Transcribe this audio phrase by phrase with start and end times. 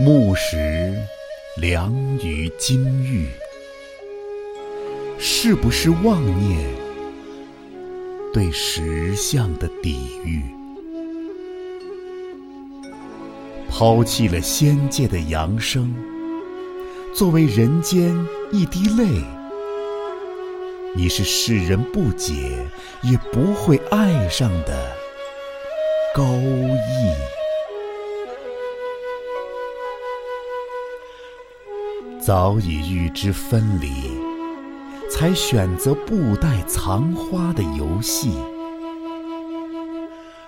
[0.00, 0.94] 木石
[1.56, 1.92] 良
[2.22, 3.26] 于金玉，
[5.18, 6.64] 是不是妄念
[8.32, 10.44] 对石像的抵御？
[13.68, 15.92] 抛弃了仙界的扬声，
[17.12, 18.14] 作为人间
[18.52, 19.04] 一滴泪，
[20.94, 22.64] 你是世人不解
[23.02, 24.92] 也不会爱上的
[26.14, 27.37] 高义。
[32.28, 33.88] 早已预知分离，
[35.10, 38.32] 才选择布袋藏花的游戏。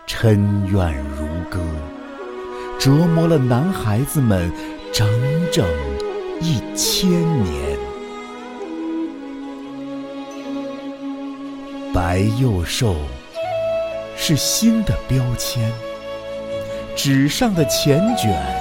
[0.06, 0.36] 嗔
[0.70, 1.58] 怨如歌，
[2.78, 4.52] 折磨了男孩子们
[4.92, 5.08] 整
[5.50, 5.66] 整
[6.42, 7.08] 一千
[7.44, 7.78] 年。
[11.94, 12.94] 白幼瘦
[14.18, 15.72] 是新的标签，
[16.94, 18.59] 纸上的钱卷。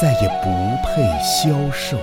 [0.00, 0.48] 再也不
[0.82, 1.98] 配销售。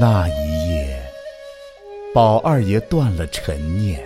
[0.00, 0.98] 那一夜，
[2.14, 4.02] 宝二爷断了陈念，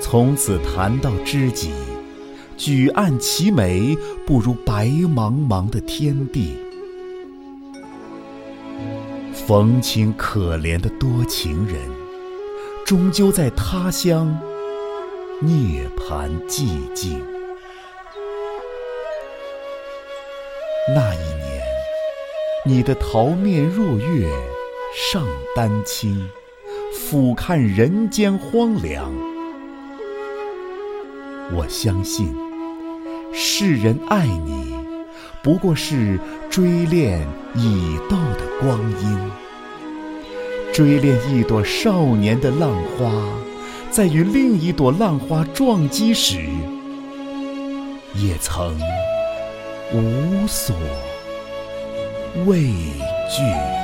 [0.00, 1.70] 从此谈到知己，
[2.56, 3.94] 举案齐眉，
[4.26, 6.56] 不如白茫茫的天地。
[9.34, 11.76] 冯清可怜的多情人。
[12.90, 14.36] 终究在他乡
[15.40, 17.22] 涅槃寂静。
[20.88, 21.62] 那一年，
[22.66, 24.28] 你的桃面若月
[24.92, 25.24] 上
[25.54, 26.28] 丹青，
[26.92, 29.08] 俯瞰人间荒凉。
[31.52, 32.34] 我相信，
[33.32, 34.74] 世人爱你，
[35.44, 36.18] 不过是
[36.50, 37.24] 追恋
[37.54, 39.30] 已到的光阴。
[40.72, 43.12] 追恋一朵少年的浪花，
[43.90, 46.38] 在与另一朵浪花撞击时，
[48.14, 48.78] 也曾
[49.92, 50.74] 无所
[52.46, 53.79] 畏惧。